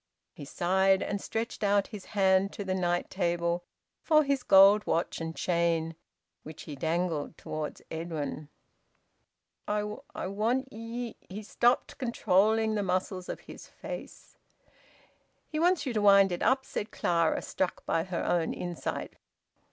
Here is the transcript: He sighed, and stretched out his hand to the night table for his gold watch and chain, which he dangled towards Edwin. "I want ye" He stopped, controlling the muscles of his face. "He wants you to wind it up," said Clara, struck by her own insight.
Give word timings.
He 0.33 0.45
sighed, 0.45 1.03
and 1.03 1.21
stretched 1.21 1.63
out 1.63 1.89
his 1.93 2.05
hand 2.17 2.51
to 2.53 2.63
the 2.63 2.73
night 2.73 3.07
table 3.11 3.63
for 4.01 4.23
his 4.23 4.41
gold 4.41 4.87
watch 4.87 5.21
and 5.21 5.35
chain, 5.35 5.93
which 6.41 6.63
he 6.63 6.75
dangled 6.75 7.37
towards 7.37 7.83
Edwin. 7.91 8.49
"I 9.67 9.83
want 9.83 10.73
ye" 10.73 11.17
He 11.29 11.43
stopped, 11.43 11.99
controlling 11.99 12.73
the 12.73 12.81
muscles 12.81 13.29
of 13.29 13.41
his 13.41 13.67
face. 13.67 14.39
"He 15.47 15.59
wants 15.59 15.85
you 15.85 15.93
to 15.93 16.01
wind 16.01 16.31
it 16.31 16.41
up," 16.41 16.65
said 16.65 16.89
Clara, 16.89 17.43
struck 17.43 17.85
by 17.85 18.05
her 18.05 18.25
own 18.25 18.55
insight. 18.55 19.17